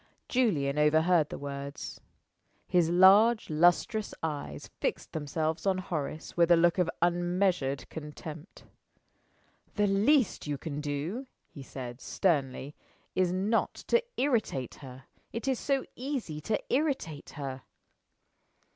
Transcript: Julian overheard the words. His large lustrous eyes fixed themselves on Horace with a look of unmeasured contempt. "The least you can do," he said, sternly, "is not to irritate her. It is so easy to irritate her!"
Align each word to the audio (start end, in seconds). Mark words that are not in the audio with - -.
Julian 0.27 0.79
overheard 0.79 1.29
the 1.29 1.37
words. 1.37 2.01
His 2.67 2.89
large 2.89 3.51
lustrous 3.51 4.15
eyes 4.23 4.71
fixed 4.79 5.11
themselves 5.11 5.67
on 5.67 5.77
Horace 5.77 6.35
with 6.35 6.49
a 6.49 6.55
look 6.57 6.79
of 6.79 6.89
unmeasured 7.03 7.87
contempt. 7.89 8.63
"The 9.75 9.85
least 9.85 10.47
you 10.47 10.57
can 10.57 10.81
do," 10.81 11.27
he 11.51 11.61
said, 11.61 12.01
sternly, 12.01 12.73
"is 13.13 13.31
not 13.31 13.75
to 13.89 14.01
irritate 14.17 14.73
her. 14.81 15.03
It 15.31 15.47
is 15.47 15.59
so 15.59 15.85
easy 15.95 16.41
to 16.45 16.57
irritate 16.73 17.29
her!" 17.37 17.61